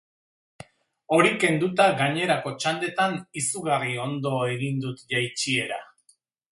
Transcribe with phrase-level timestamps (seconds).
[1.17, 5.83] Hori kenduta, gainerako txandetan izugarri ondo egin dut jaitsiera.